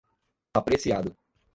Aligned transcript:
apreciado 0.55 1.13